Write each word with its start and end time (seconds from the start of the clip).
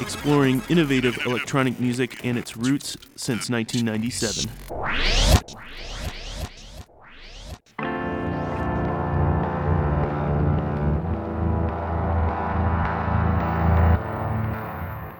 Exploring 0.00 0.62
innovative 0.68 1.18
electronic 1.26 1.80
music 1.80 2.24
and 2.24 2.38
its 2.38 2.56
roots 2.56 2.96
since 3.16 3.50
1997. 3.50 4.50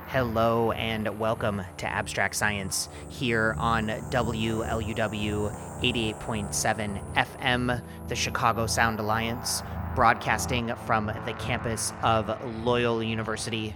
Hello 0.09 0.73
and 0.73 1.19
welcome 1.19 1.63
to 1.79 1.87
Abstract 1.87 2.37
Science 2.37 2.89
here 3.09 3.57
on 3.59 3.89
WLUW 3.89 5.72
88.7 5.83 7.15
FM, 7.15 7.83
the 8.09 8.15
Chicago 8.15 8.67
Sound 8.67 9.01
Alliance, 9.01 9.63
broadcasting 9.95 10.75
from 10.87 11.07
the 11.07 11.35
campus 11.39 11.93
of 12.03 12.31
Loyola 12.65 13.05
University. 13.05 13.75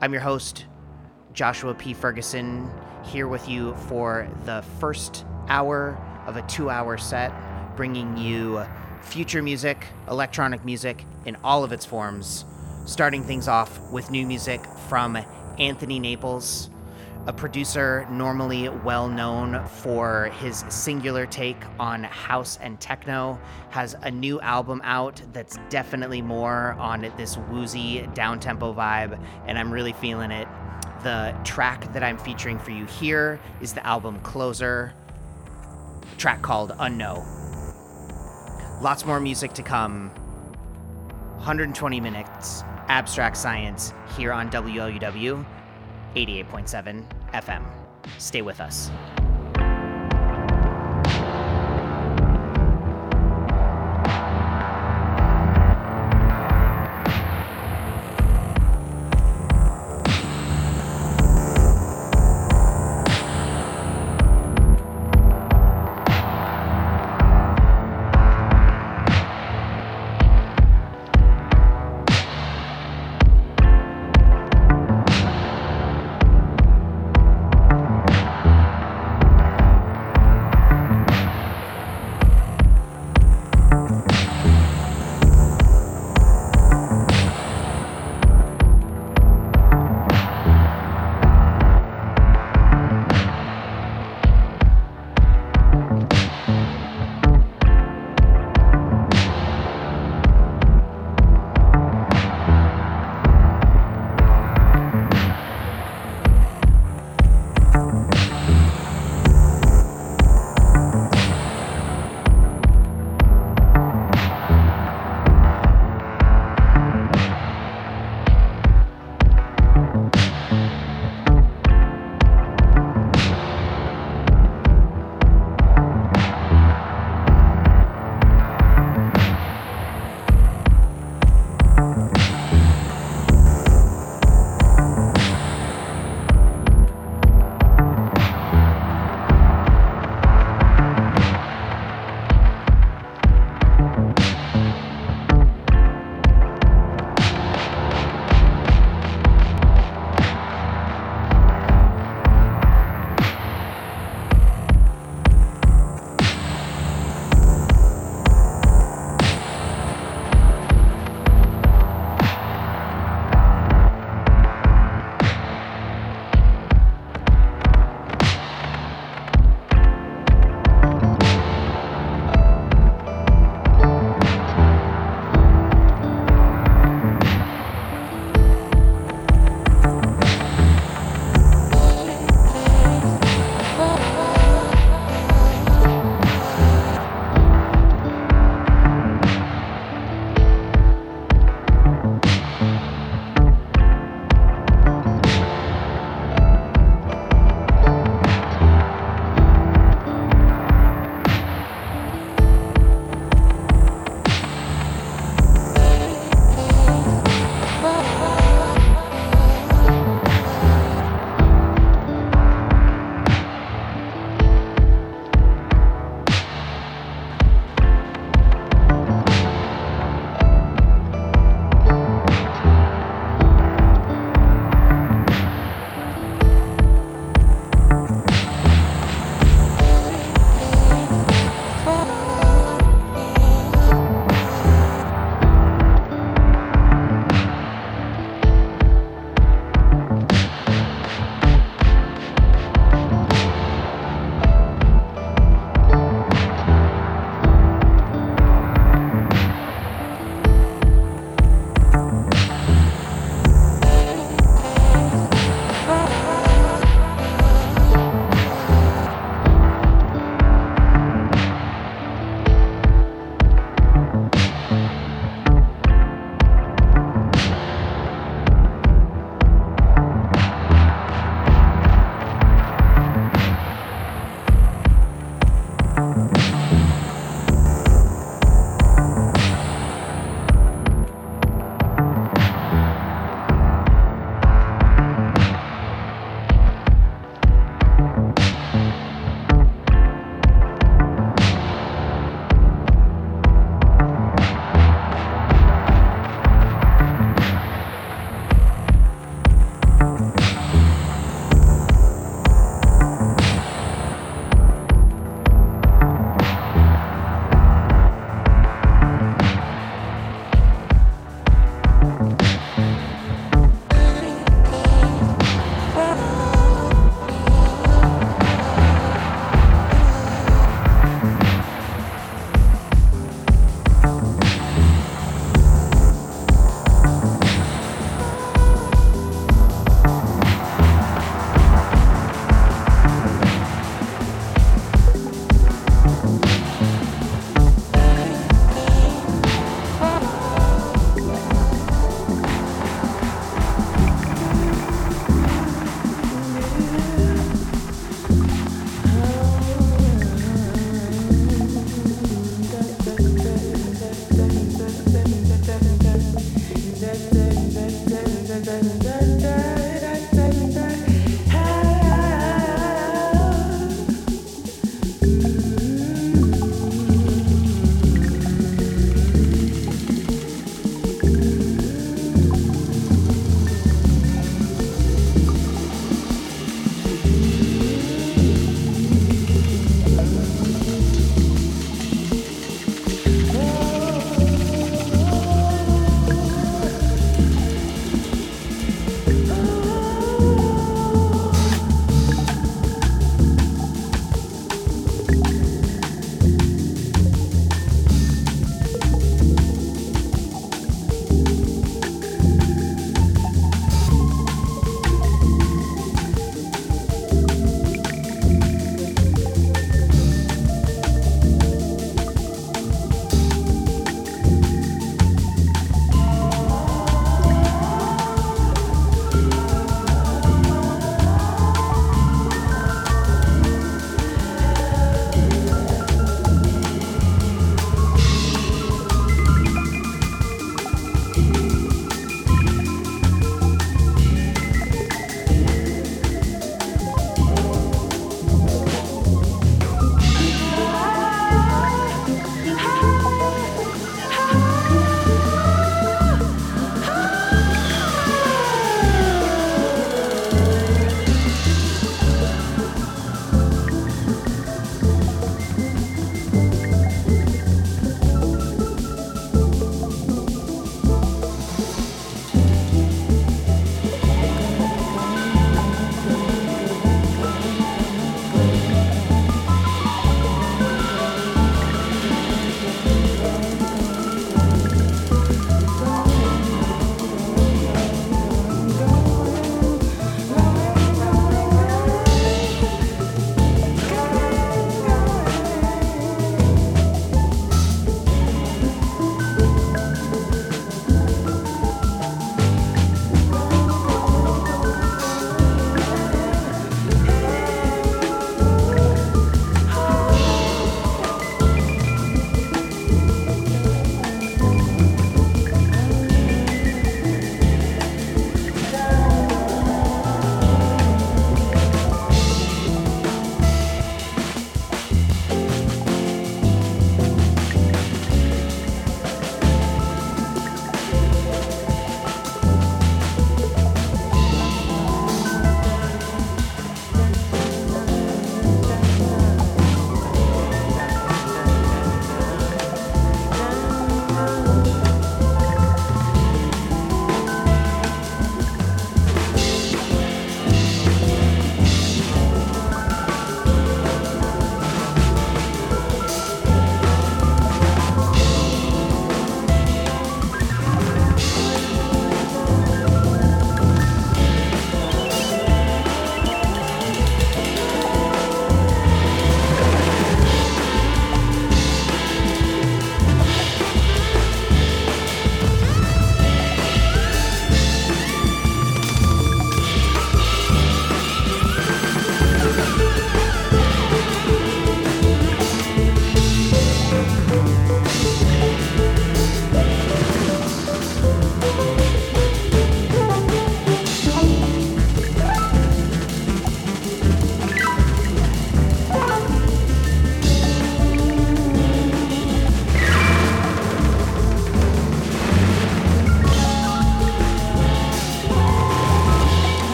I'm 0.00 0.12
your 0.12 0.22
host, 0.22 0.66
Joshua 1.32 1.74
P. 1.74 1.94
Ferguson, 1.94 2.70
here 3.04 3.28
with 3.28 3.48
you 3.48 3.74
for 3.88 4.28
the 4.44 4.62
first 4.78 5.24
hour 5.48 5.96
of 6.26 6.36
a 6.36 6.42
two 6.42 6.70
hour 6.70 6.98
set, 6.98 7.32
bringing 7.76 8.16
you 8.16 8.62
future 9.00 9.42
music, 9.42 9.86
electronic 10.08 10.64
music 10.64 11.04
in 11.24 11.36
all 11.42 11.64
of 11.64 11.72
its 11.72 11.84
forms 11.84 12.44
starting 12.88 13.22
things 13.22 13.48
off 13.48 13.78
with 13.90 14.10
new 14.10 14.26
music 14.26 14.64
from 14.88 15.18
Anthony 15.58 15.98
Naples, 15.98 16.70
a 17.28 17.32
producer 17.32 18.06
normally 18.10 18.70
well 18.70 19.06
known 19.06 19.62
for 19.66 20.30
his 20.40 20.64
singular 20.70 21.26
take 21.26 21.58
on 21.78 22.02
house 22.04 22.58
and 22.62 22.80
techno, 22.80 23.38
has 23.68 23.94
a 24.00 24.10
new 24.10 24.40
album 24.40 24.80
out 24.82 25.20
that's 25.34 25.58
definitely 25.68 26.22
more 26.22 26.72
on 26.78 27.02
this 27.18 27.36
woozy 27.50 28.08
down-tempo 28.14 28.72
vibe, 28.72 29.22
and 29.46 29.58
I'm 29.58 29.70
really 29.70 29.92
feeling 29.92 30.30
it. 30.30 30.48
The 31.02 31.36
track 31.44 31.92
that 31.92 32.02
I'm 32.02 32.16
featuring 32.16 32.58
for 32.58 32.70
you 32.70 32.86
here 32.86 33.38
is 33.60 33.74
the 33.74 33.86
album 33.86 34.18
Closer, 34.20 34.94
track 36.16 36.40
called 36.40 36.72
Unknown. 36.78 37.26
Lots 38.80 39.04
more 39.04 39.20
music 39.20 39.52
to 39.52 39.62
come. 39.62 40.08
120 41.36 42.00
minutes 42.00 42.64
abstract 42.88 43.36
science 43.36 43.92
here 44.16 44.32
on 44.32 44.50
WLUW 44.50 45.44
88.7 46.14 47.04
FM. 47.32 47.62
Stay 48.18 48.42
with 48.42 48.60
us. 48.60 48.90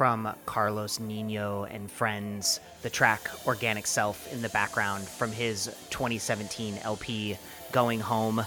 From 0.00 0.34
Carlos 0.46 0.98
Nino 0.98 1.64
and 1.64 1.90
friends, 1.90 2.58
the 2.80 2.88
track 2.88 3.20
Organic 3.46 3.86
Self 3.86 4.32
in 4.32 4.40
the 4.40 4.48
background 4.48 5.06
from 5.06 5.30
his 5.30 5.66
2017 5.90 6.78
LP 6.84 7.36
Going 7.70 8.00
Home. 8.00 8.42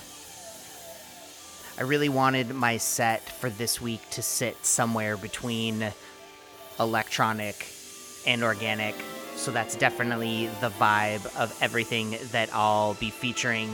I 1.78 1.84
really 1.84 2.10
wanted 2.10 2.56
my 2.56 2.78
set 2.78 3.22
for 3.22 3.52
this 3.52 3.80
week 3.80 4.02
to 4.10 4.24
sit 4.24 4.66
somewhere 4.66 5.16
between 5.16 5.94
electronic 6.80 7.68
and 8.26 8.44
organic, 8.44 8.96
so 9.36 9.52
that's 9.52 9.76
definitely 9.76 10.48
the 10.60 10.72
vibe 10.72 11.24
of 11.40 11.56
everything 11.62 12.18
that 12.32 12.50
I'll 12.52 12.96
be 12.96 13.12
featuring 13.12 13.70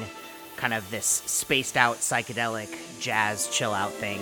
kind 0.57 0.73
of 0.73 0.91
this 0.91 1.05
spaced 1.05 1.77
out 1.77 1.99
psychedelic 1.99 2.99
jazz 2.99 3.47
chill 3.47 3.73
out 3.73 3.93
thing 3.93 4.19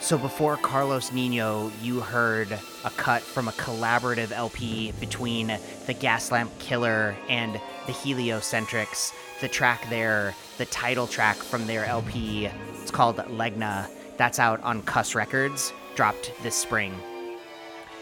so 0.00 0.18
before 0.18 0.56
Carlos 0.56 1.12
Nino, 1.12 1.70
you 1.82 2.00
heard 2.00 2.52
a 2.84 2.90
cut 2.90 3.22
from 3.22 3.48
a 3.48 3.52
collaborative 3.52 4.30
LP 4.30 4.92
between 5.00 5.48
the 5.86 5.94
Gaslamp 5.94 6.50
Killer 6.58 7.16
and 7.28 7.54
the 7.86 7.92
Heliocentrics. 7.92 9.12
The 9.40 9.48
track 9.48 9.88
there, 9.90 10.34
the 10.58 10.66
title 10.66 11.06
track 11.06 11.36
from 11.36 11.66
their 11.66 11.84
LP, 11.84 12.48
it's 12.80 12.90
called 12.90 13.16
Legna. 13.16 13.88
That's 14.16 14.38
out 14.38 14.62
on 14.62 14.82
Cuss 14.82 15.14
Records, 15.14 15.72
dropped 15.94 16.32
this 16.42 16.54
spring. 16.54 16.94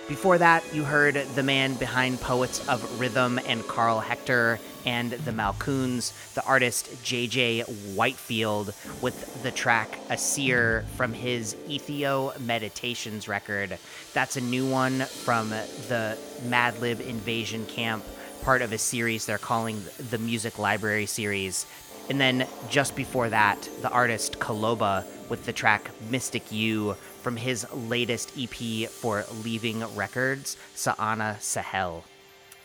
Before 0.07 0.37
that, 0.37 0.63
you 0.75 0.85
heard 0.85 1.15
the 1.35 1.43
man 1.43 1.75
behind 1.75 2.21
Poets 2.21 2.69
of 2.69 3.01
Rhythm 3.01 3.41
and 3.47 3.67
Karl 3.67 4.01
Hector 4.01 4.61
and 4.85 5.13
the 5.13 5.31
Malcouns, 5.31 6.13
the 6.35 6.45
artist 6.45 6.91
JJ 7.03 7.95
Whitefield, 7.95 8.75
with 9.01 9.43
the 9.43 9.51
track 9.51 9.99
A 10.11 10.19
Seer 10.19 10.85
from 10.97 11.15
his 11.15 11.55
Ethio 11.69 12.39
Meditations 12.41 13.29
record. 13.29 13.79
That's 14.13 14.37
a 14.37 14.43
new 14.43 14.69
one 14.69 15.01
from 15.01 15.49
the 15.49 16.19
Madlib 16.49 16.97
Invazion 16.97 17.67
Camp, 17.67 18.05
part 18.43 18.61
of 18.61 18.75
a 18.75 18.79
series 18.79 19.25
they're 19.25 19.39
calling 19.39 19.83
the 20.11 20.19
Music 20.19 20.59
Library 20.59 21.07
series. 21.07 21.65
And 22.11 22.21
then 22.21 22.47
just 22.69 22.95
before 22.95 23.31
that, 23.31 23.67
the 23.81 23.89
artist 23.89 24.39
Kaloba 24.39 25.07
with 25.31 25.47
the 25.47 25.55
track 25.55 25.91
Mystic 26.11 26.53
You 26.53 26.97
from 27.25 27.37
his 27.37 27.67
latest 27.73 28.33
EP 28.39 28.89
for 28.91 29.25
Leaving 29.43 29.83
Records, 29.97 30.59
Saana 30.77 31.41
Sahel. 31.41 32.05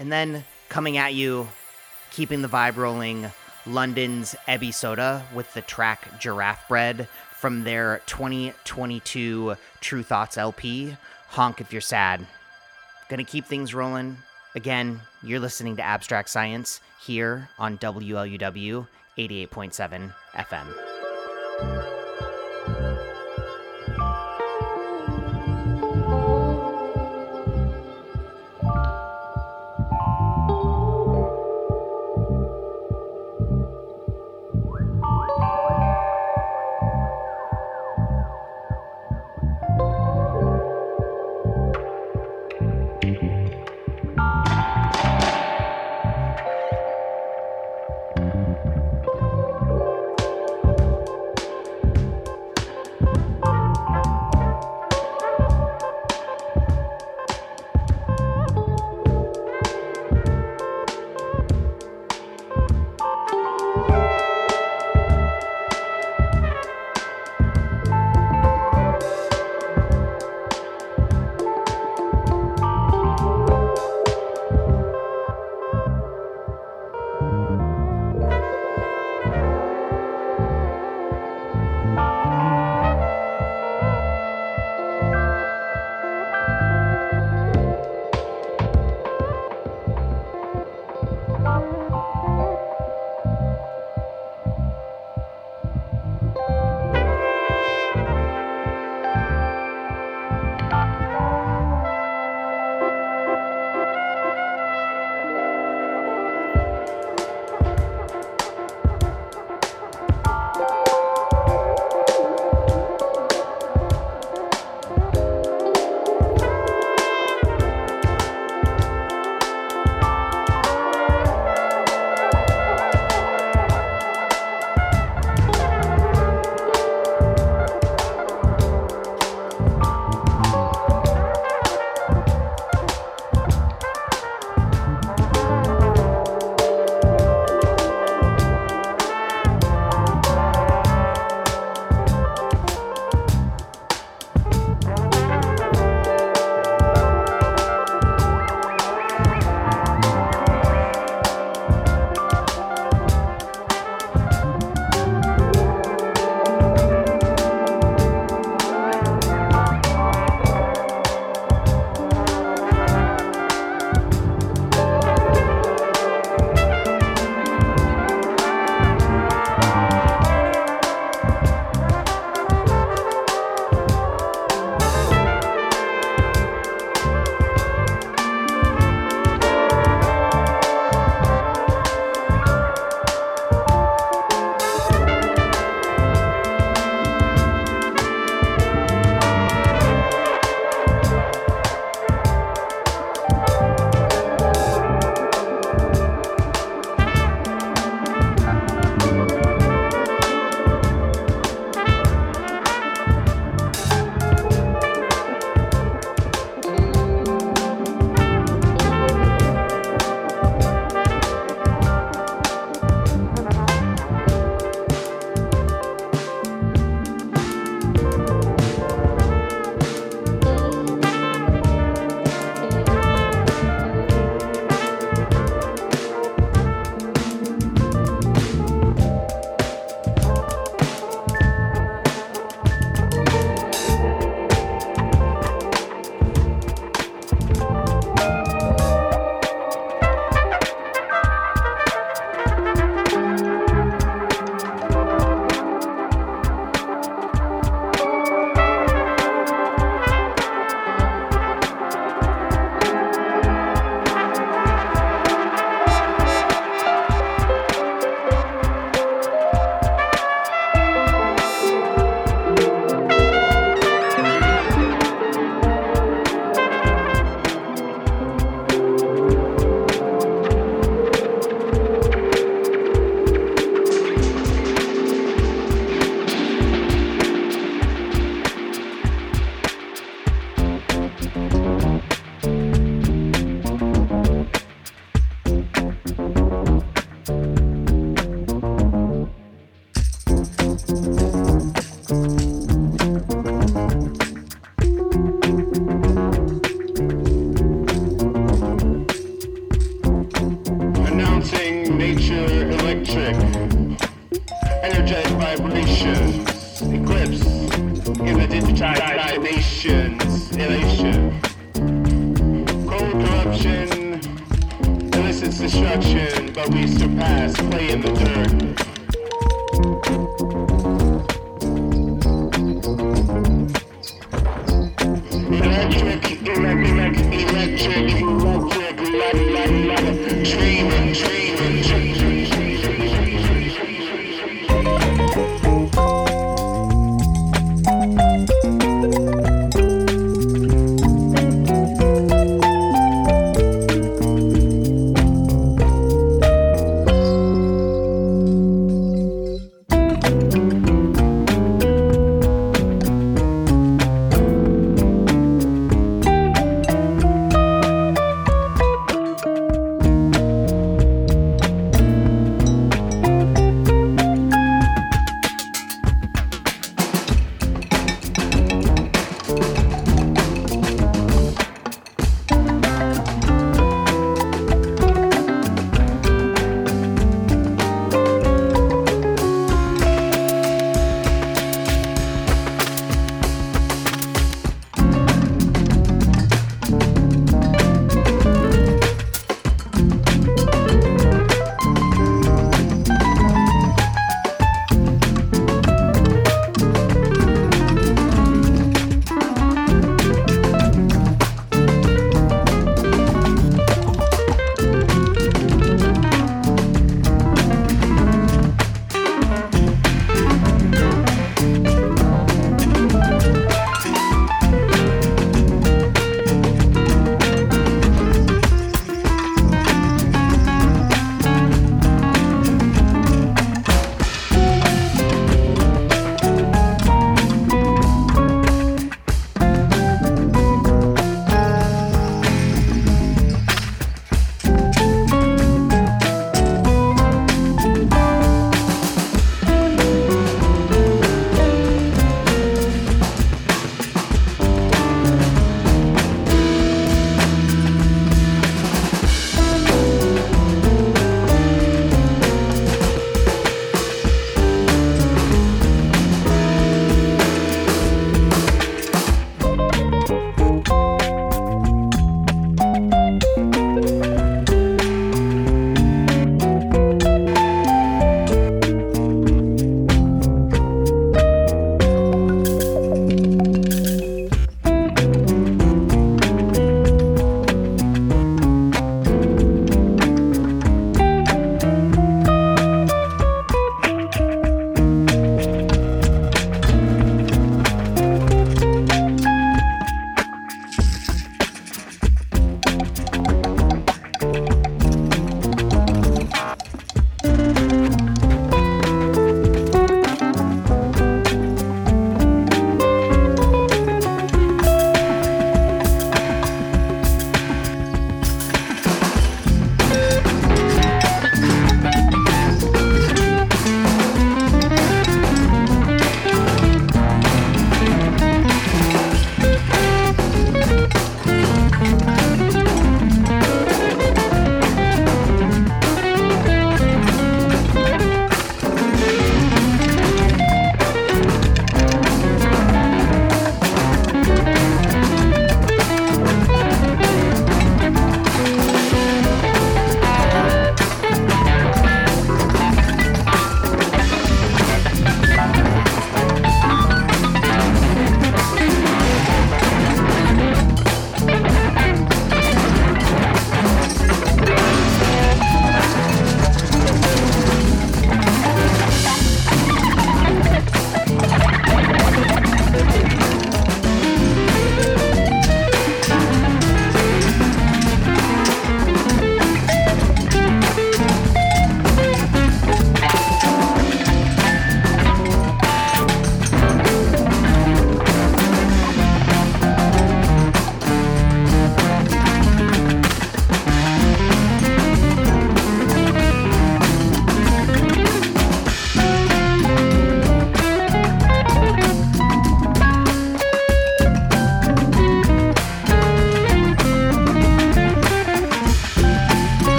And 0.00 0.10
then 0.10 0.44
coming 0.68 0.96
at 0.96 1.14
you, 1.14 1.48
keeping 2.10 2.42
the 2.42 2.48
vibe 2.48 2.76
rolling, 2.76 3.30
London's 3.66 4.34
Ebi 4.48 4.74
Soda 4.74 5.24
with 5.32 5.54
the 5.54 5.62
track 5.62 6.20
Giraffe 6.20 6.66
Bread 6.68 7.06
from 7.32 7.62
their 7.62 8.02
2022 8.06 9.54
Tru 9.80 10.02
Thoughts 10.02 10.36
LP, 10.36 10.96
Honk 11.28 11.60
If 11.60 11.72
You're 11.72 11.80
Sad. 11.80 12.26
Gonna 13.08 13.22
keep 13.22 13.46
things 13.46 13.74
rolling. 13.74 14.16
Again, 14.56 15.00
you're 15.22 15.38
listening 15.38 15.76
to 15.76 15.82
Abstract 15.82 16.28
Science 16.28 16.80
here 17.00 17.48
on 17.60 17.78
WLUW 17.78 18.88
88.7 19.16 20.12
FM. 20.34 22.07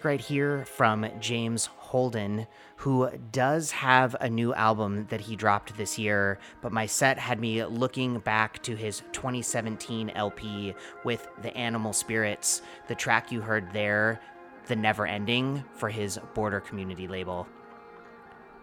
Music 0.00 0.04
right 0.06 0.20
here 0.20 0.64
from 0.64 1.06
James 1.20 1.66
Holden, 1.66 2.46
who 2.76 3.10
does 3.32 3.70
have 3.70 4.16
a 4.18 4.30
new 4.30 4.54
album 4.54 5.06
that 5.10 5.20
he 5.20 5.36
dropped 5.36 5.76
this 5.76 5.98
year, 5.98 6.38
but 6.62 6.72
my 6.72 6.86
set 6.86 7.18
had 7.18 7.38
me 7.38 7.62
looking 7.66 8.18
back 8.20 8.62
to 8.62 8.76
his 8.76 9.02
2017 9.12 10.08
LP 10.10 10.74
with 11.04 11.28
The 11.42 11.54
Animal 11.54 11.92
Spirits, 11.92 12.62
the 12.88 12.94
track 12.94 13.30
you 13.30 13.42
heard 13.42 13.70
there, 13.74 14.20
The 14.68 14.76
Never 14.76 15.06
Ending, 15.06 15.64
for 15.74 15.90
his 15.90 16.18
Border 16.32 16.60
Community 16.60 17.06
label. 17.06 17.46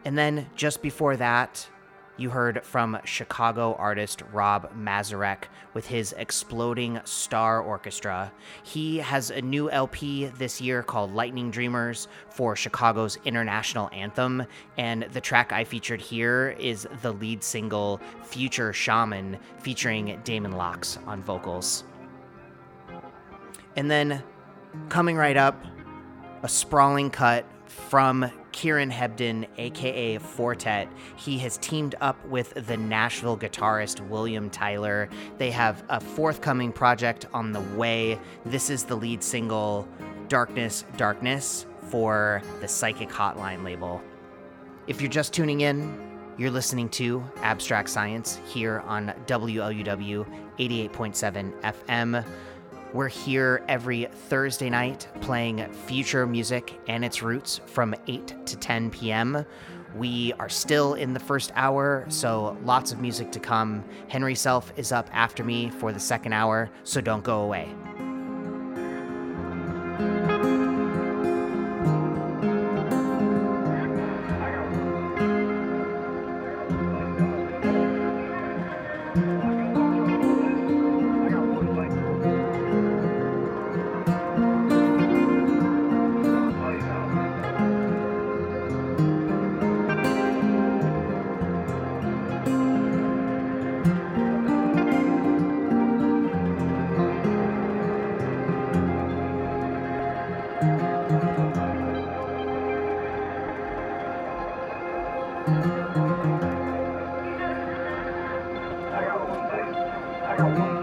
And 0.05 0.17
then 0.17 0.49
just 0.55 0.81
before 0.81 1.17
that, 1.17 1.69
you 2.17 2.31
heard 2.31 2.63
from 2.65 2.99
Chicago 3.05 3.75
artist 3.75 4.23
Rob 4.33 4.73
Mazurek 4.75 5.45
with 5.73 5.87
his 5.87 6.13
Exploding 6.17 6.99
Star 7.05 7.61
Orchestra. 7.61 8.31
He 8.63 8.97
has 8.97 9.29
a 9.29 9.41
new 9.41 9.69
LP 9.69 10.25
this 10.37 10.59
year 10.59 10.83
called 10.83 11.13
Lightning 11.13 11.51
Dreamers 11.51 12.07
for 12.29 12.55
Chicago's 12.55 13.17
international 13.23 13.89
anthem, 13.93 14.43
and 14.77 15.03
the 15.13 15.21
track 15.21 15.51
I 15.53 15.63
featured 15.63 16.01
here 16.01 16.55
is 16.59 16.87
the 17.01 17.13
lead 17.13 17.43
single 17.43 18.01
Future 18.23 18.73
Shaman 18.73 19.37
featuring 19.59 20.19
Damon 20.23 20.53
Locks 20.53 20.97
on 21.05 21.21
vocals. 21.21 21.83
And 23.75 23.91
then 23.91 24.23
coming 24.89 25.15
right 25.15 25.37
up, 25.37 25.63
a 26.43 26.49
sprawling 26.49 27.09
cut 27.09 27.45
from 27.65 28.31
Kieran 28.57 28.89
Hebden, 28.89 29.47
aka 29.59 30.17
Four 30.17 30.55
Tet. 30.55 30.89
He 31.15 31.37
has 31.37 31.59
teamed 31.59 31.93
up 32.01 32.25
with 32.25 32.55
the 32.65 32.75
Nashville 32.75 33.37
guitarist 33.37 33.99
William 34.09 34.49
Tyler. 34.49 35.09
They 35.37 35.51
have 35.51 35.83
a 35.89 35.99
forthcoming 35.99 36.71
project 36.71 37.27
on 37.35 37.51
the 37.51 37.61
way. 37.77 38.17
This 38.47 38.71
is 38.71 38.83
the 38.83 38.95
lead 38.95 39.21
single, 39.21 39.87
Darkness, 40.27 40.85
Darkness, 40.97 41.67
for 41.91 42.41
the 42.59 42.67
Psychic 42.67 43.09
Hotline 43.09 43.63
label. 43.63 44.01
If 44.87 45.01
you're 45.01 45.11
just 45.11 45.33
tuning 45.33 45.61
in, 45.61 45.95
you're 46.39 46.49
listening 46.49 46.89
to 46.89 47.23
Abstract 47.43 47.89
Science 47.89 48.39
here 48.47 48.79
on 48.87 49.13
WLUW 49.27 50.25
88.7 50.57 51.61
FM. 51.61 52.25
We're 52.93 53.09
here 53.09 53.63
every 53.67 54.05
Thursday 54.29 54.69
night 54.69 55.09
playing 55.19 55.69
future 55.73 56.25
music 56.25 56.79
and 56.87 57.03
its 57.03 57.21
roots 57.21 57.59
from 57.65 57.93
8 58.07 58.45
to 58.45 58.55
10 58.55 58.91
p.m. 58.91 59.45
We 59.95 60.31
are 60.39 60.47
still 60.47 60.93
in 60.93 61.13
the 61.13 61.19
first 61.19 61.51
hour, 61.55 62.05
so 62.07 62.57
lots 62.63 62.93
of 62.93 63.01
music 63.01 63.31
to 63.33 63.39
come. 63.39 63.83
Henry 64.07 64.35
Self 64.35 64.71
is 64.77 64.93
up 64.93 65.09
after 65.11 65.43
me 65.43 65.69
for 65.69 65.91
the 65.91 65.99
second 65.99 66.31
hour, 66.31 66.69
so 66.83 67.01
don't 67.01 67.23
go 67.23 67.41
away. 67.41 67.67
Bye. 110.37 110.76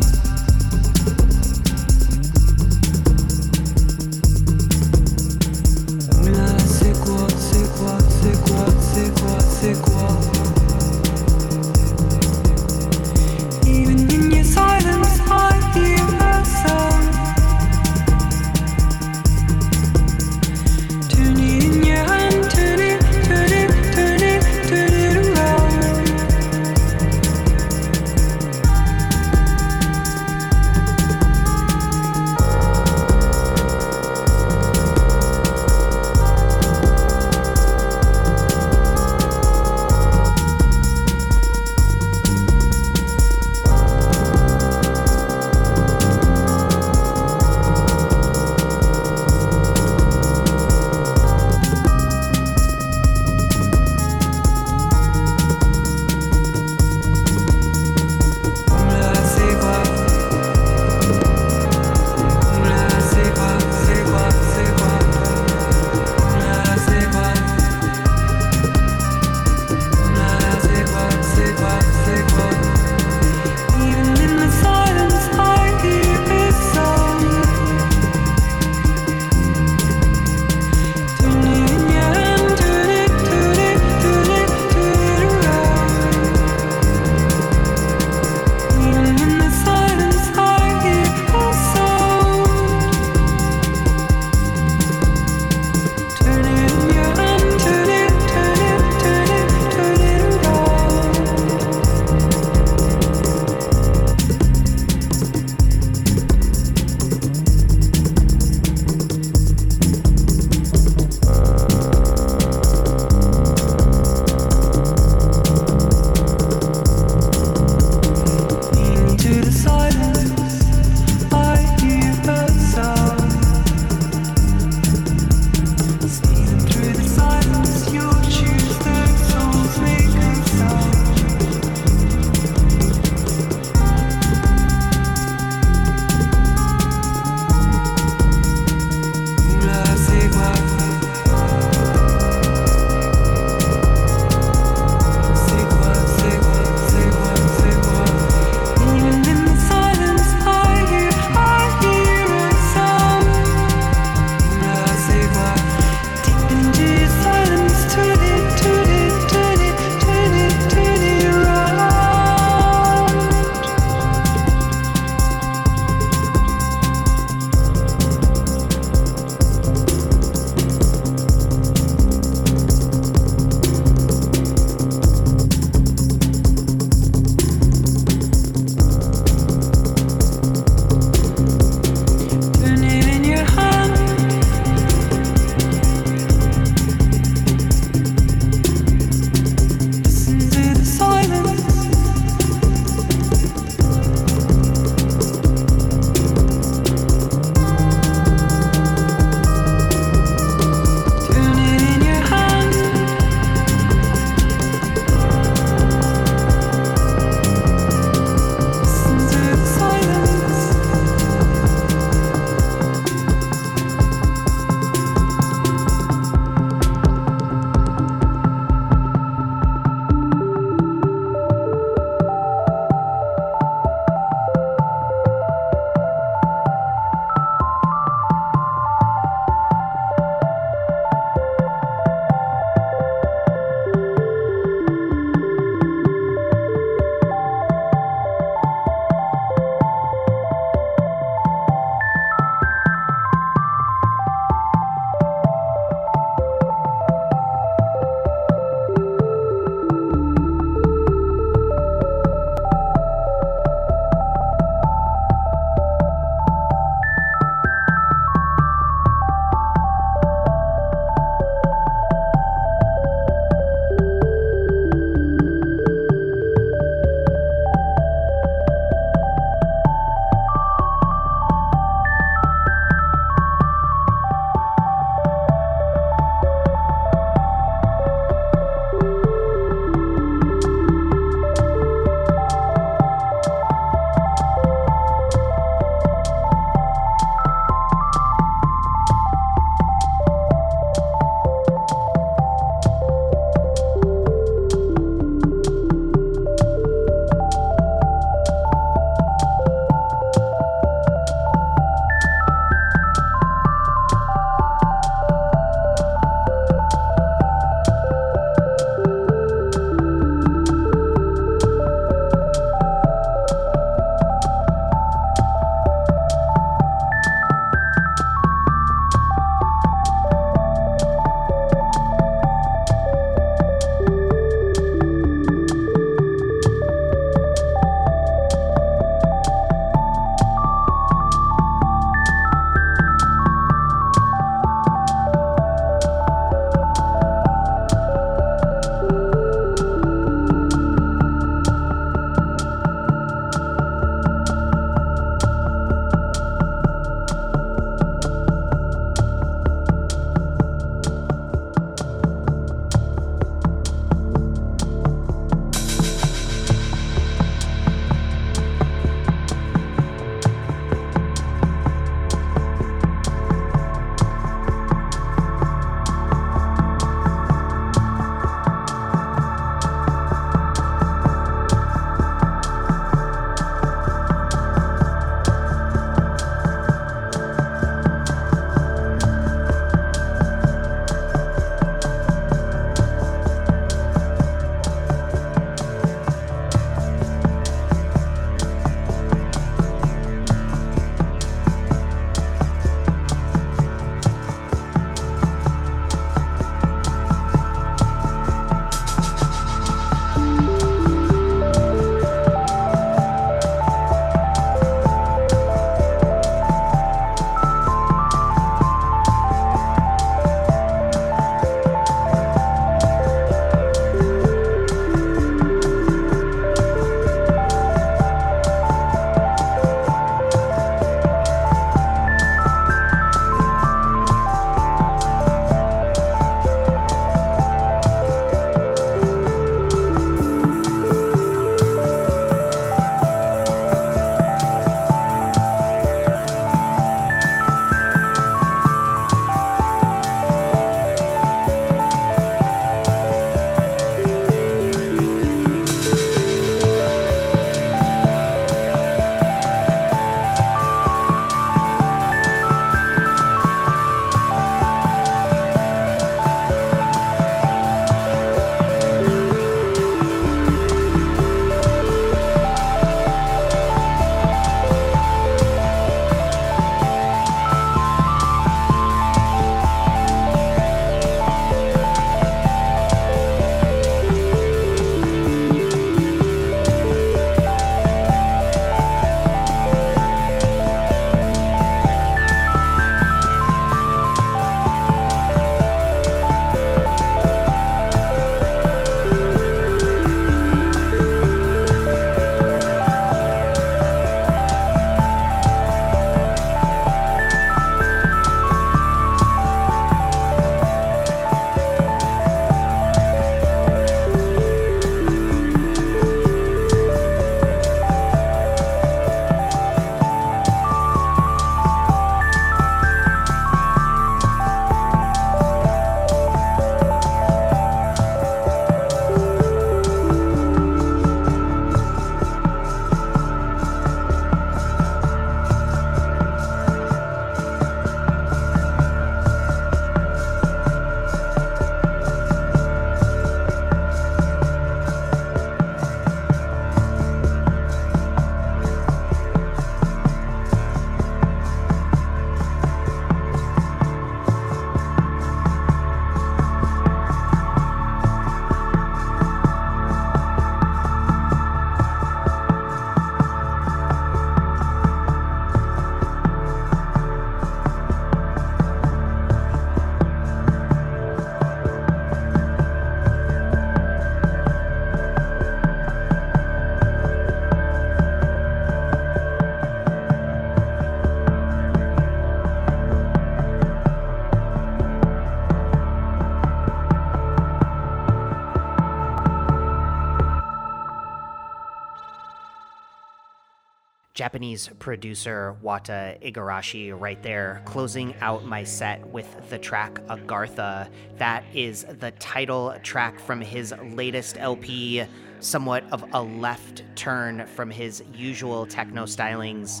Japanese 584.56 584.88
producer 584.98 585.76
Wata 585.84 586.40
Igarashi 586.40 587.12
right 587.14 587.42
there, 587.42 587.82
closing 587.84 588.34
out 588.40 588.64
my 588.64 588.82
set 588.84 589.22
with 589.26 589.54
the 589.68 589.76
track 589.76 590.14
Agartha. 590.28 591.10
That 591.36 591.62
is 591.74 592.06
the 592.20 592.30
title 592.38 592.96
track 593.02 593.38
from 593.38 593.60
his 593.60 593.92
latest 594.12 594.56
LP, 594.56 595.26
somewhat 595.60 596.04
of 596.10 596.24
a 596.32 596.40
left 596.40 597.02
turn 597.16 597.66
from 597.66 597.90
his 597.90 598.24
usual 598.32 598.86
techno 598.86 599.26
stylings. 599.26 600.00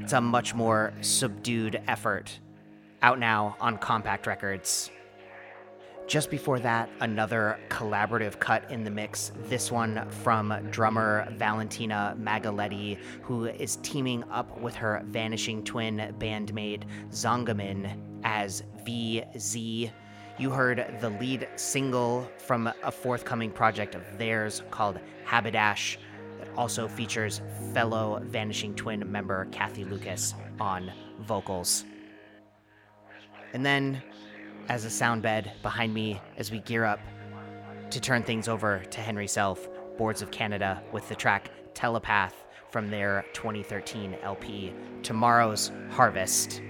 It's 0.00 0.14
a 0.14 0.20
much 0.20 0.52
more 0.52 0.92
subdued 1.00 1.80
effort. 1.86 2.40
Out 3.02 3.20
now 3.20 3.56
on 3.60 3.78
Kompakt 3.78 4.26
Records. 4.26 4.90
Just 6.12 6.28
before 6.28 6.58
that, 6.58 6.90
another 7.00 7.58
collaborative 7.70 8.38
cut 8.38 8.70
in 8.70 8.84
the 8.84 8.90
mix. 8.90 9.32
This 9.48 9.72
one 9.72 10.06
from 10.10 10.54
drummer 10.70 11.26
Valentina 11.38 12.14
Magaletti, 12.20 12.98
who 13.22 13.46
is 13.46 13.76
teaming 13.76 14.22
up 14.30 14.60
with 14.60 14.74
her 14.74 15.00
vanishing 15.06 15.64
twin 15.64 16.14
bandmate 16.18 16.82
Zongamin 17.12 17.96
as 18.24 18.62
VZ. 18.84 19.90
You 20.36 20.50
heard 20.50 20.98
the 21.00 21.08
lead 21.08 21.48
single 21.56 22.30
from 22.36 22.70
a 22.82 22.92
forthcoming 22.92 23.50
project 23.50 23.94
of 23.94 24.02
theirs 24.18 24.60
called 24.70 25.00
Habidash. 25.26 25.96
That 26.38 26.48
also 26.58 26.88
features 26.88 27.40
fellow 27.72 28.20
Vanishing 28.26 28.74
Twin 28.74 29.10
member 29.10 29.46
Cathy 29.46 29.84
Lucas 29.84 30.34
on 30.60 30.92
vocals. 31.20 31.86
And 33.54 33.64
then 33.64 34.02
as 34.68 34.84
a 34.84 34.90
sound 34.90 35.22
bed 35.22 35.52
behind 35.62 35.92
me 35.92 36.20
as 36.36 36.50
we 36.50 36.60
gear 36.60 36.84
up 36.84 37.00
to 37.90 38.00
turn 38.00 38.22
things 38.22 38.48
over 38.48 38.82
to 38.90 39.00
Henry 39.00 39.26
Self, 39.26 39.68
Boards 39.98 40.22
of 40.22 40.30
Canada, 40.30 40.82
with 40.92 41.08
the 41.08 41.14
track 41.14 41.50
Telepath 41.74 42.44
from 42.70 42.90
their 42.90 43.24
2013 43.34 44.16
LP, 44.22 44.72
Tomorrow's 45.02 45.70
Harvest. 45.90 46.62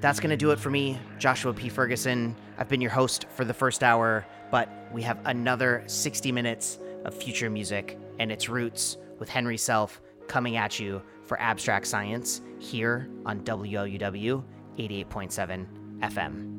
That's 0.00 0.20
going 0.20 0.30
to 0.30 0.36
do 0.36 0.50
it 0.50 0.58
for 0.58 0.68
me, 0.68 0.98
Joshua 1.18 1.54
P. 1.54 1.70
Ferguson. 1.70 2.36
I've 2.58 2.68
been 2.68 2.82
your 2.82 2.90
host 2.90 3.24
for 3.30 3.46
the 3.46 3.54
first 3.54 3.82
hour, 3.82 4.26
but 4.50 4.68
we 4.92 5.00
have 5.02 5.18
another 5.24 5.82
60 5.86 6.30
minutes 6.30 6.78
of 7.06 7.14
future 7.14 7.48
music 7.48 7.98
and 8.18 8.30
its 8.30 8.48
roots 8.48 8.98
with 9.18 9.30
Henry 9.30 9.56
Self 9.56 10.02
coming 10.28 10.56
at 10.56 10.78
you 10.78 11.00
for 11.24 11.40
Abstract 11.40 11.86
Science 11.86 12.42
here 12.58 13.08
on 13.24 13.40
WLUW 13.40 14.44
88.7 14.78 15.66
FM. 16.00 16.52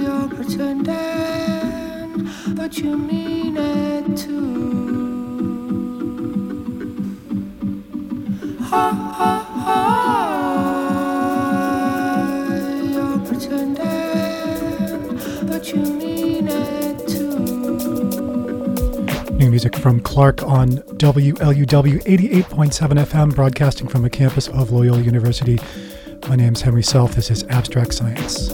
You're 0.00 0.28
pretending, 0.28 0.94
but 2.56 2.78
you 2.78 2.96
mean 2.96 3.56
it 3.56 4.16
too. 4.16 4.38
You're 8.70 9.07
music 19.58 19.74
from 19.74 19.98
Clark 19.98 20.40
on 20.44 20.68
WLUW 20.98 22.00
88.7 22.04 22.44
FM, 23.04 23.34
broadcasting 23.34 23.88
from 23.88 24.02
the 24.02 24.10
campus 24.10 24.46
of 24.46 24.70
Loyola 24.70 25.00
University. 25.00 25.58
My 26.28 26.36
name 26.36 26.52
is 26.52 26.62
Henry 26.62 26.84
Self. 26.84 27.16
This 27.16 27.28
is 27.28 27.42
Abstract 27.48 27.92
Science. 27.92 28.52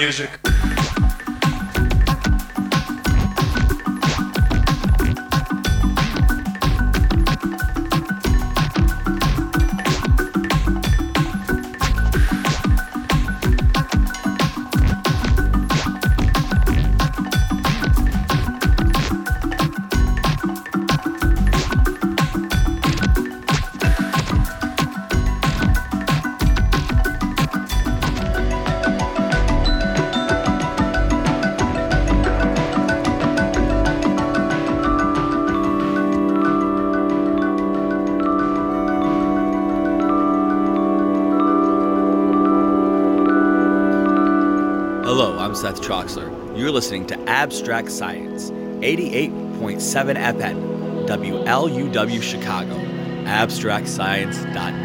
Music. 0.00 0.39
Abstract 47.50 47.90
Science, 47.90 48.50
88.7 48.52 49.32
FM, 50.14 51.08
WLUW 51.08 52.22
Chicago, 52.22 52.76
abstractscience.net. 53.24 54.79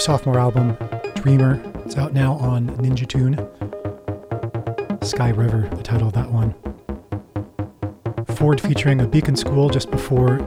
sophomore 0.00 0.38
album, 0.38 0.76
Dreamer, 1.16 1.60
It's 1.84 1.98
out 1.98 2.14
now 2.14 2.32
on 2.36 2.68
Ninja 2.78 3.06
Tune. 3.06 3.34
Sky 5.02 5.28
River, 5.28 5.68
the 5.76 5.82
title 5.82 6.08
of 6.08 6.14
that 6.14 6.30
one. 6.30 6.54
Ford 8.34 8.62
featuring 8.62 9.02
a 9.02 9.06
Beacon 9.06 9.36
School 9.36 9.68
just 9.68 9.90
before 9.90 10.38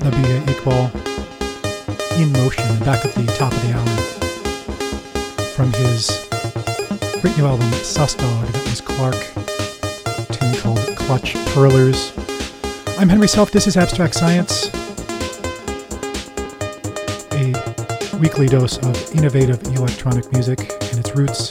Nabihah 0.00 0.46
Iqbal 0.46 0.90
in 2.18 2.32
motion 2.32 2.64
and 2.64 2.82
back 2.86 3.04
at 3.04 3.12
the 3.14 3.26
top 3.36 3.52
of 3.52 3.60
the 3.60 3.72
hour 3.74 3.96
from 5.54 5.70
his 5.74 6.26
great 7.20 7.36
new 7.36 7.44
album 7.44 7.70
Sus 7.72 8.14
Dog 8.14 8.46
that 8.46 8.64
was 8.64 8.80
Clark 8.80 9.16
a 10.06 10.32
tune 10.32 10.54
called 10.56 10.96
Clutch 10.96 11.34
Pearlers. 11.52 12.12
I'm 12.98 13.10
Henry 13.10 13.28
Self, 13.28 13.50
this 13.50 13.66
is 13.66 13.76
Abstract 13.76 14.14
Science. 14.14 14.83
Weekly 18.24 18.46
dose 18.46 18.78
of 18.78 19.14
innovative 19.14 19.62
electronic 19.76 20.32
music 20.32 20.58
and 20.60 20.98
its 20.98 21.14
roots 21.14 21.50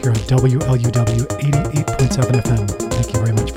here 0.00 0.08
on 0.08 0.22
WLUW 0.24 1.26
88.7 1.26 2.40
FM. 2.40 2.90
Thank 2.90 3.12
you 3.12 3.20
very 3.20 3.32
much 3.32 3.49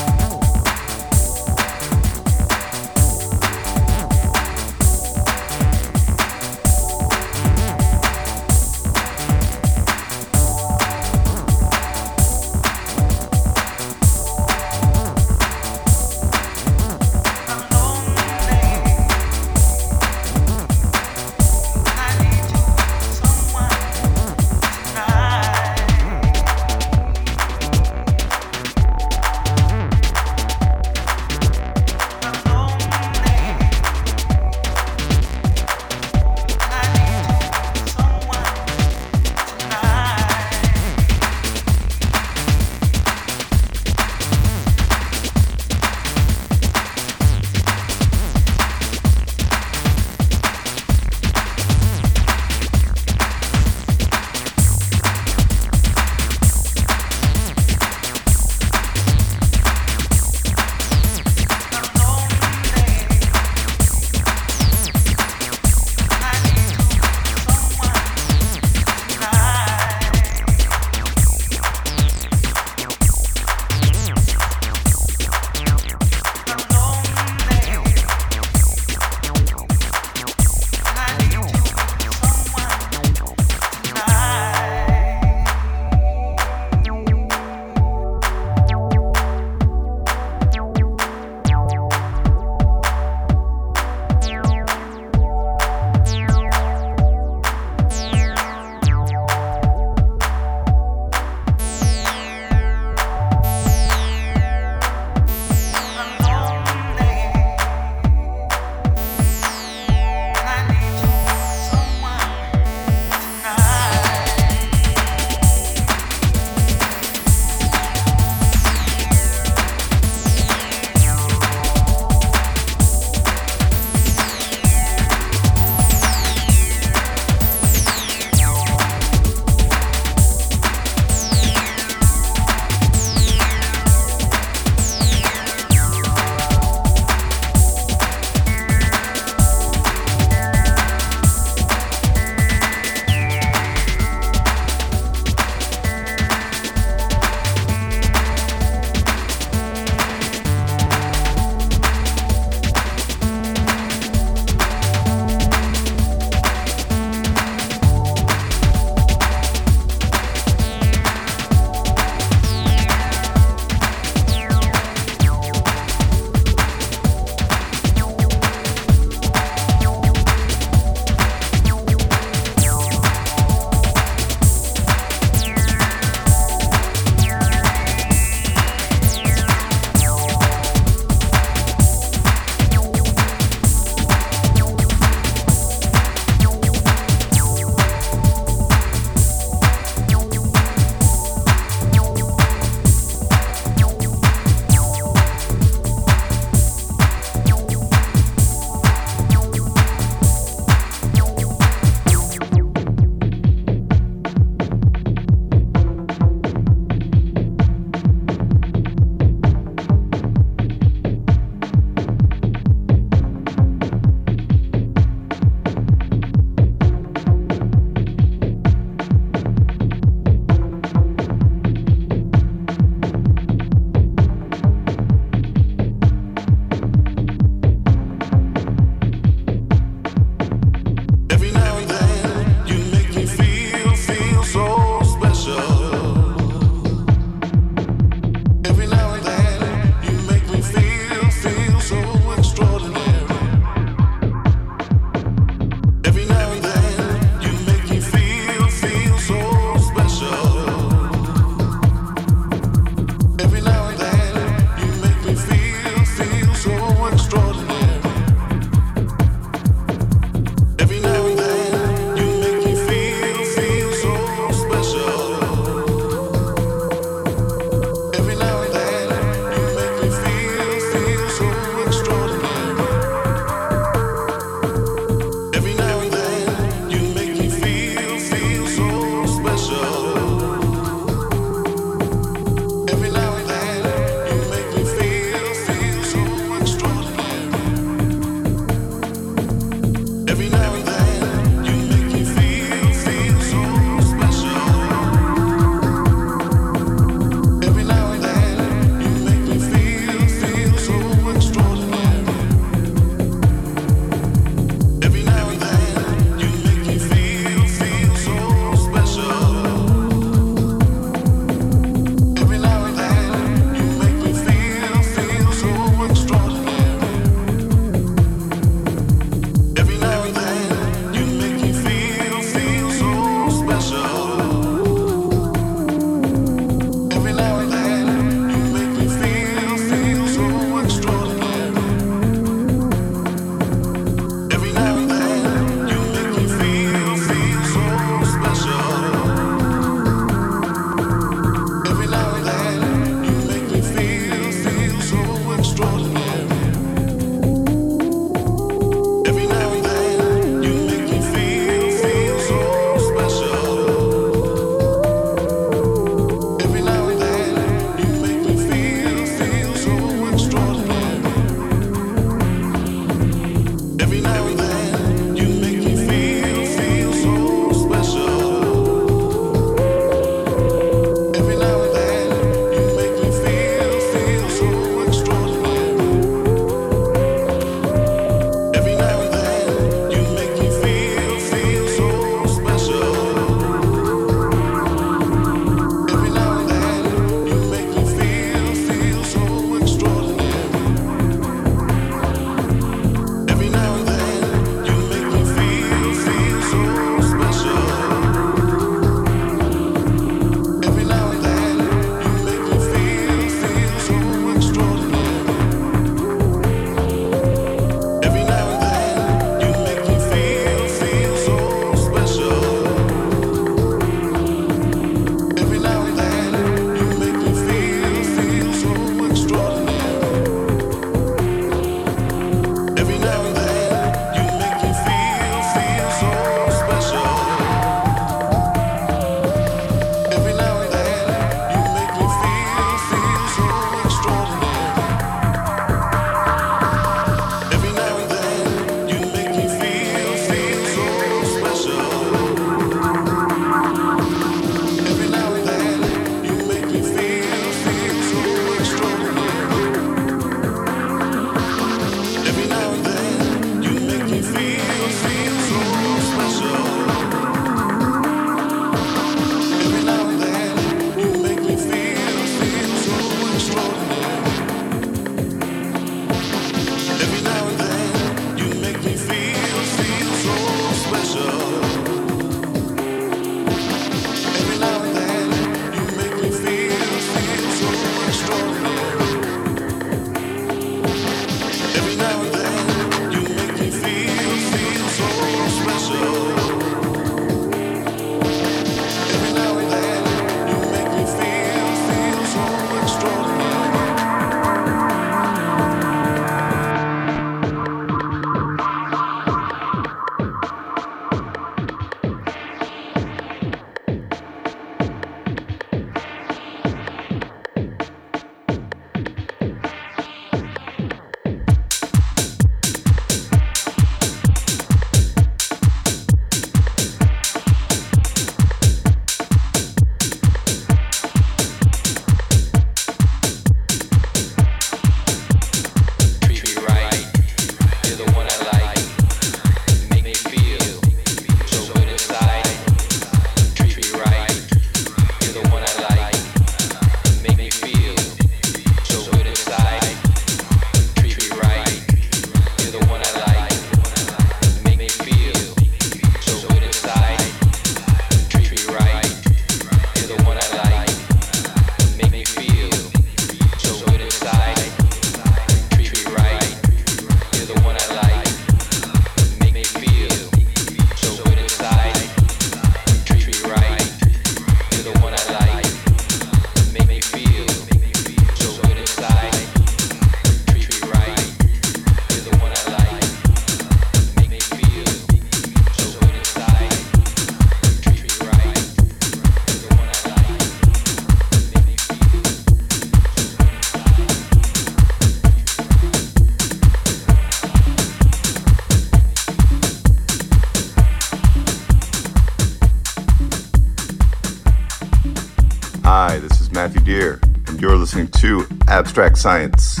Abstract 598.98 599.38
Science 599.38 600.00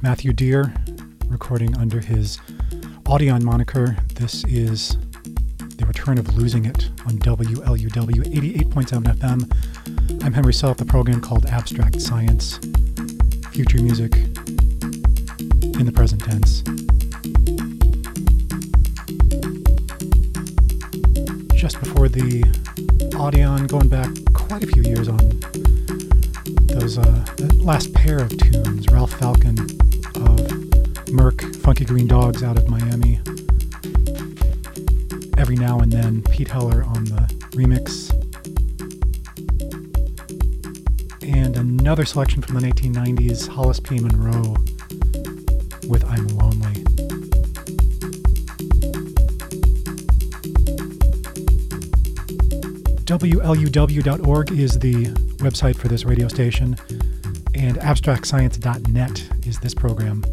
Matthew 0.01 0.31
Dear, 0.31 0.73
recording 1.27 1.75
under 1.75 1.99
his 1.99 2.37
Audion 3.03 3.41
moniker. 3.41 3.97
This 4.15 4.45
is 4.45 4.95
the 5.75 5.85
return 5.85 6.17
of 6.17 6.37
Losing 6.37 6.63
It 6.63 6.89
on 7.05 7.17
WLUW 7.17 7.89
88.7 7.89 9.03
FM. 9.17 10.23
I'm 10.23 10.31
Henry 10.31 10.53
Self, 10.53 10.77
the 10.77 10.85
program 10.85 11.19
called 11.19 11.47
Abstract 11.47 12.01
Science, 12.01 12.59
future 13.51 13.81
music 13.81 14.15
in 14.15 15.85
the 15.85 15.91
present 15.93 16.23
tense. 16.23 16.61
Just 21.59 21.77
before 21.81 22.07
the 22.07 22.43
Audion, 23.17 23.67
going 23.67 23.89
back 23.89 24.09
quite 24.33 24.63
a 24.63 24.67
few 24.67 24.83
years 24.83 25.09
on 25.09 25.17
those 26.67 26.97
uh, 26.97 27.25
last 27.55 27.93
pair 27.93 28.19
of 28.19 28.29
tunes, 28.37 28.87
Ralph 28.87 29.11
Falcon 29.19 29.57
Murk, 31.11 31.41
Funky 31.55 31.85
Green 31.85 32.07
Dogs 32.07 32.43
out 32.43 32.57
of 32.57 32.67
Miami. 32.69 33.19
Every 35.37 35.55
now 35.55 35.79
and 35.79 35.91
then, 35.91 36.21
Pete 36.23 36.47
Heller 36.47 36.83
on 36.83 37.05
the 37.05 37.21
remix. 37.51 38.09
And 41.21 41.57
another 41.57 42.05
selection 42.05 42.41
from 42.41 42.59
the 42.59 42.61
1990s, 42.61 43.47
Hollis 43.47 43.79
P. 43.79 43.99
Monroe 43.99 44.55
with 45.87 46.03
I'm 46.05 46.27
Lonely. 46.29 46.83
WLUW.org 53.05 54.51
is 54.51 54.77
the 54.77 55.05
website 55.37 55.75
for 55.75 55.87
this 55.87 56.05
radio 56.05 56.27
station, 56.27 56.75
and 57.55 57.77
abstractscience.net 57.77 59.47
is 59.47 59.57
this 59.59 59.73
program. 59.73 60.23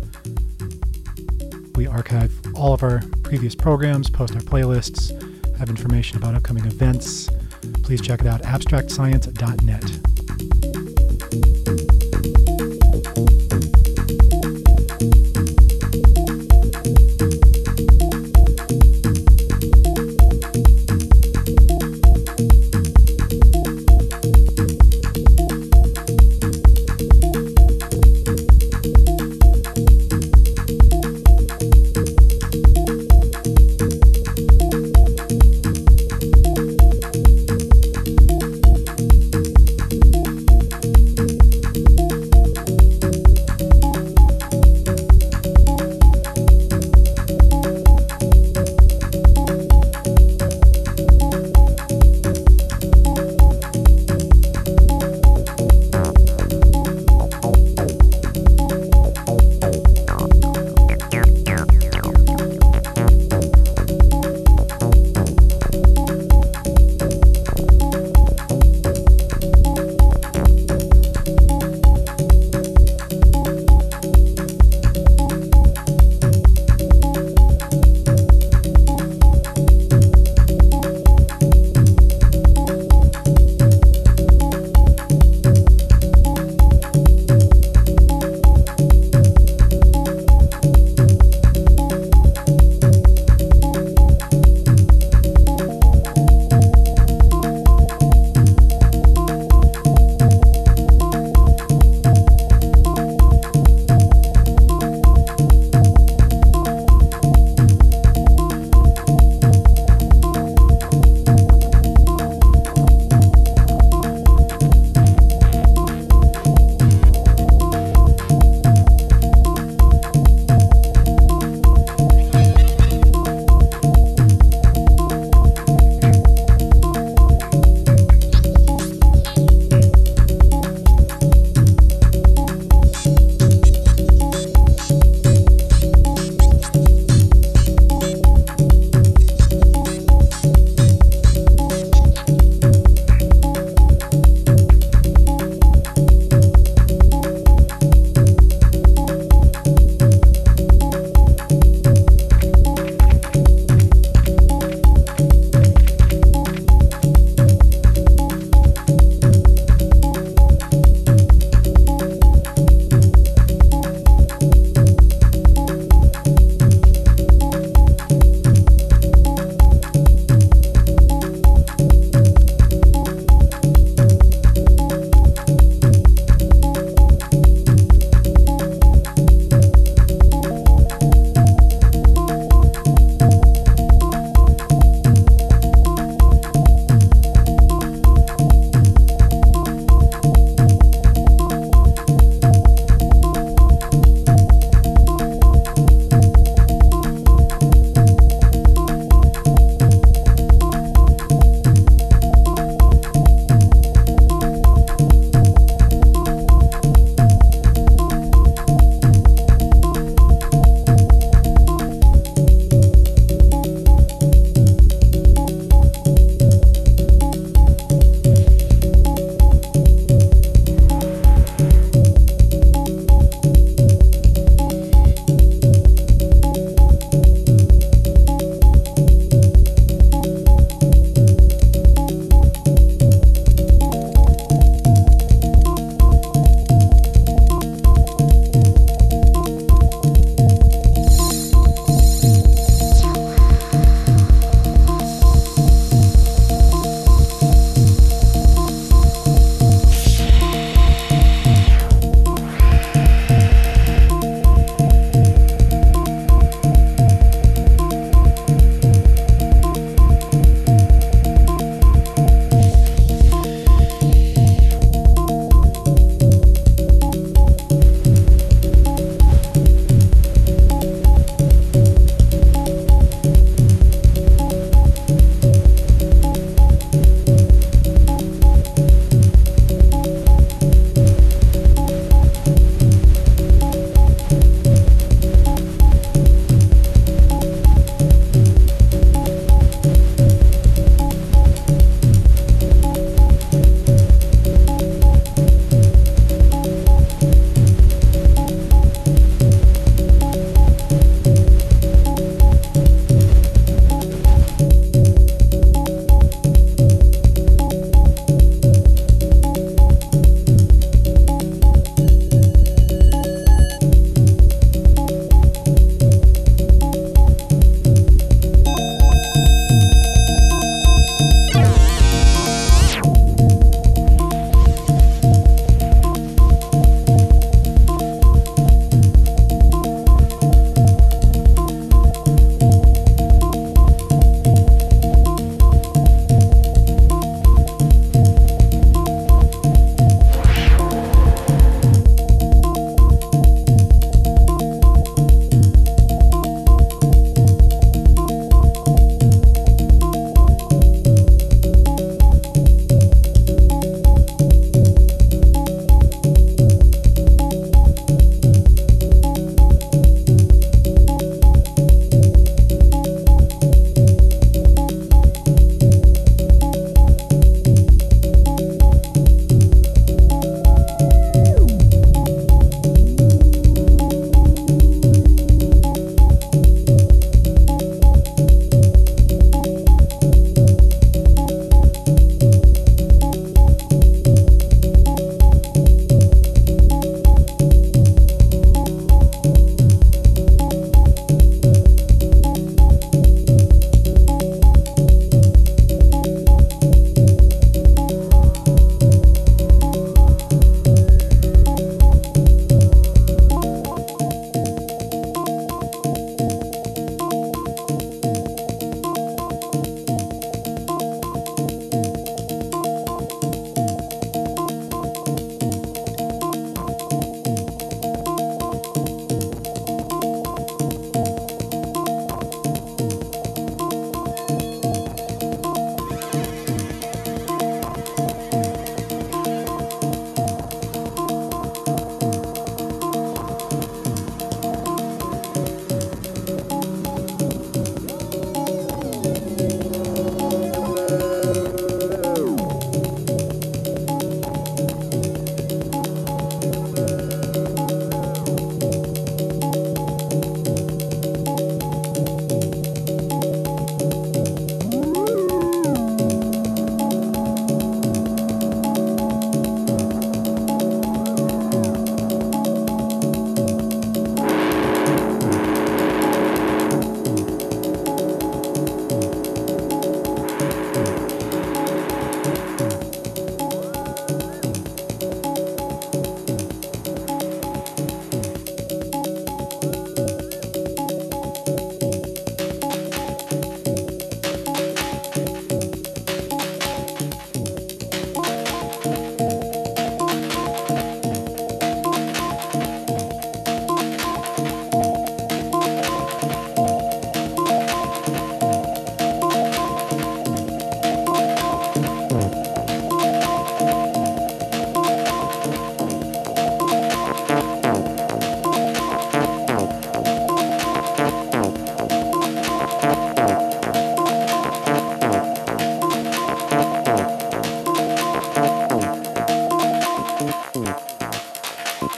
We 1.77 1.86
archive 1.86 2.32
all 2.55 2.73
of 2.73 2.82
our 2.82 3.03
previous 3.23 3.55
programs, 3.55 4.09
post 4.09 4.35
our 4.35 4.40
playlists, 4.40 5.11
have 5.59 5.69
information 5.69 6.16
about 6.16 6.35
upcoming 6.35 6.65
events. 6.65 7.28
Please 7.82 8.01
check 8.01 8.20
it 8.20 8.27
out, 8.27 8.43
abstractscience.net. 8.43 10.15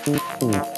Ooh, 0.09 0.21
ooh. 0.43 0.78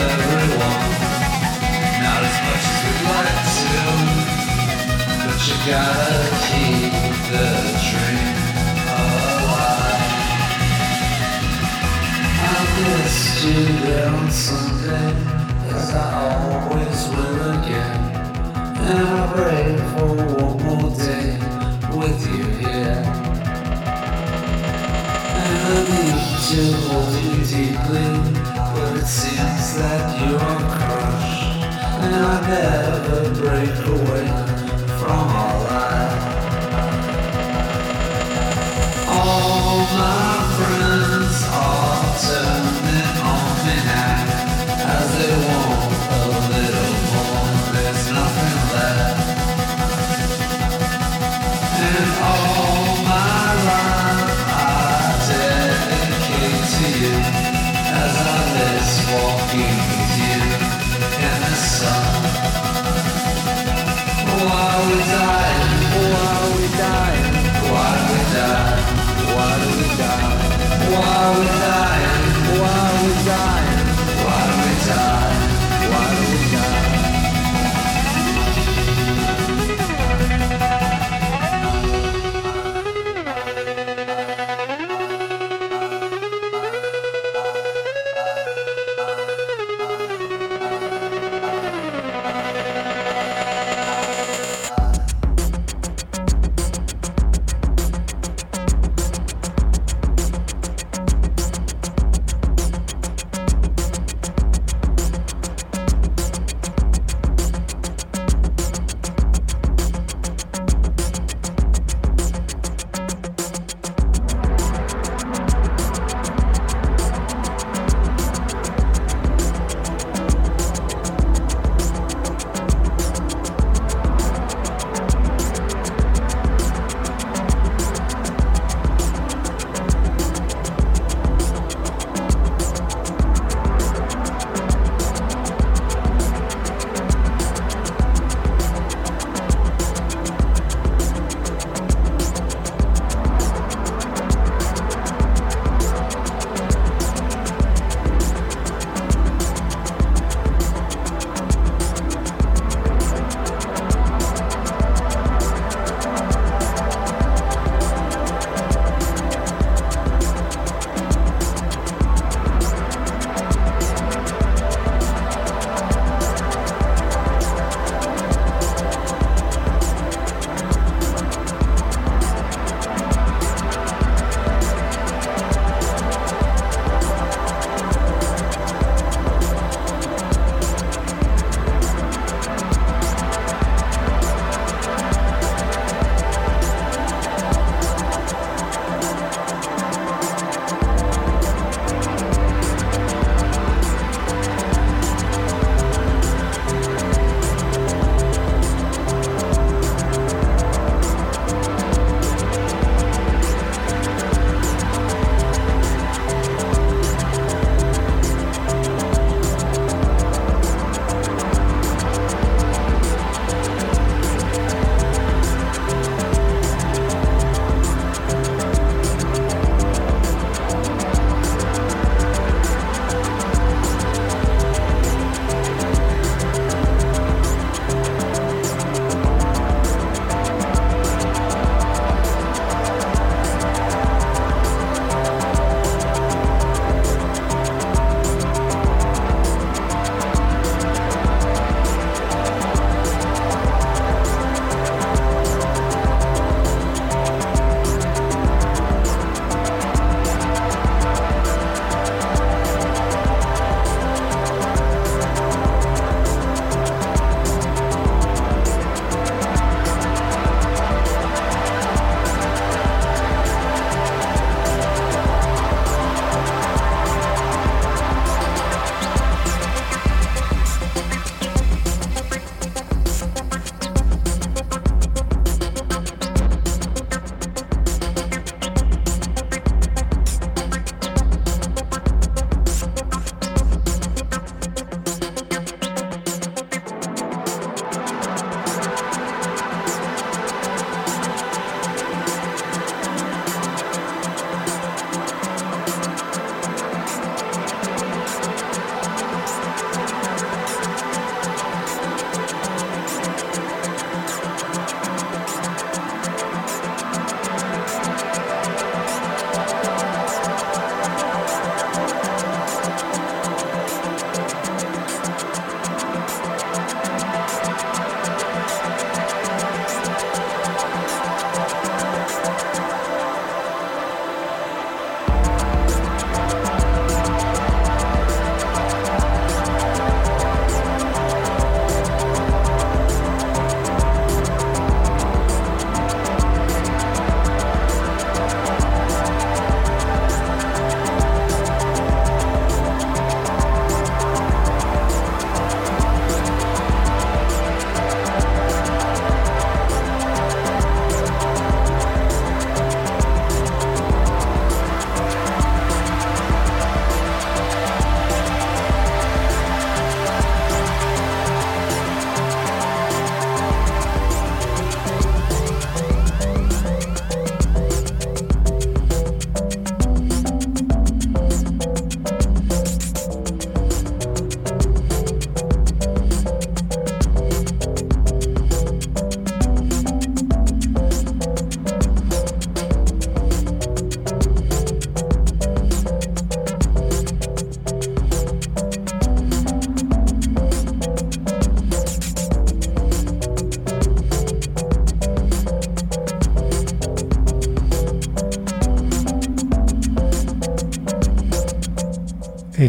gotta 5.67 6.25
keep 6.49 6.91
the 7.29 7.47
dream 7.85 8.33
alive. 8.97 10.09
I 12.41 12.57
missed 12.81 13.43
you 13.45 13.61
there 13.85 14.09
on 14.09 14.31
Sunday, 14.31 15.13
as 15.69 15.93
I 15.93 15.97
always 16.25 16.99
will 17.09 17.41
again. 17.61 18.01
And 18.89 19.07
I 19.07 19.33
pray 19.35 19.77
for 19.91 20.09
one 20.41 20.57
more 20.65 20.89
day 20.97 21.37
with 21.95 22.19
you 22.25 22.43
here. 22.65 23.03
And 25.37 25.57
I 25.67 25.79
need 25.93 26.19
to 26.49 26.61
hold 26.87 27.13
you 27.21 27.37
deeply, 27.45 28.09
but 28.73 28.97
it 28.97 29.05
seems 29.05 29.75
that 29.77 30.03
you 30.19 30.31
are 30.37 30.61
crushed. 30.75 31.45
And 32.01 32.15
I'll 32.15 32.41
never 32.49 33.29
break 33.35 33.75
away. 33.85 34.50
over 39.71 40.30
one 70.93 71.45
that 71.45 71.90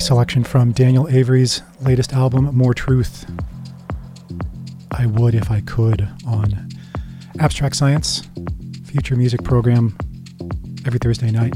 selection 0.03 0.43
from 0.43 0.73
Daniel 0.73 1.09
Avery's 1.09 1.63
latest 1.81 2.13
album, 2.13 2.55
More 2.57 2.75
Truth. 2.75 3.25
I 4.91 5.07
would 5.07 5.35
if 5.35 5.49
I 5.51 5.61
could 5.61 6.09
on 6.27 6.69
Abstract 7.39 7.77
Science, 7.77 8.29
future 8.85 9.15
music 9.15 9.45
program 9.45 9.97
every 10.85 10.99
Thursday 10.99 11.31
night. 11.31 11.55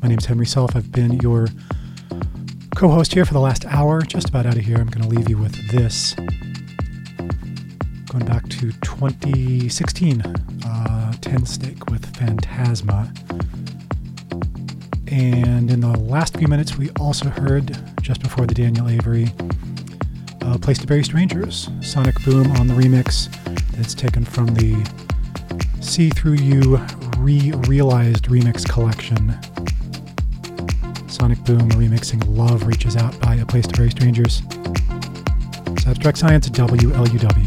My 0.00 0.08
name's 0.08 0.26
Henry 0.26 0.46
Self. 0.46 0.76
I've 0.76 0.92
been 0.92 1.14
your 1.14 1.48
co 2.76 2.88
host 2.88 3.12
here 3.12 3.24
for 3.24 3.34
the 3.34 3.40
last 3.40 3.64
hour. 3.66 4.00
Just 4.00 4.28
about 4.28 4.46
out 4.46 4.56
of 4.56 4.64
here. 4.64 4.76
I'm 4.76 4.86
going 4.86 5.02
to 5.02 5.08
leave 5.08 5.28
you 5.28 5.36
with 5.36 5.56
this. 5.70 6.14
Going 8.10 8.26
back 8.26 8.48
to 8.48 8.70
2016, 8.82 10.22
uh, 10.64 11.12
10 11.20 11.46
Stick 11.46 11.86
with 11.90 12.16
Phantasma. 12.16 13.12
And 15.10 15.70
in 15.70 15.80
the 15.80 15.96
last 15.98 16.36
few 16.36 16.48
minutes, 16.48 16.76
we 16.76 16.90
also 16.98 17.28
heard, 17.28 17.76
just 18.02 18.20
before 18.22 18.46
the 18.46 18.54
Daniel 18.54 18.88
Avery, 18.88 19.32
uh, 20.42 20.58
Place 20.58 20.78
to 20.78 20.86
Bury 20.86 21.04
Strangers, 21.04 21.68
Sonic 21.80 22.14
Boom 22.24 22.50
on 22.52 22.66
the 22.66 22.74
remix 22.74 23.28
that's 23.72 23.94
taken 23.94 24.24
from 24.24 24.46
the 24.46 24.84
See 25.80 26.10
Through 26.10 26.34
You 26.34 26.78
Re 27.18 27.52
Realized 27.68 28.24
remix 28.24 28.68
collection. 28.68 29.38
Sonic 31.08 31.42
Boom 31.44 31.70
remixing 31.70 32.22
Love 32.36 32.66
Reaches 32.66 32.96
Out 32.96 33.18
by 33.20 33.36
A 33.36 33.46
Place 33.46 33.66
to 33.66 33.76
Bury 33.76 33.90
Strangers. 33.90 34.42
It's 35.68 35.86
Abstract 35.86 36.18
Science 36.18 36.48
WLUW. 36.48 37.45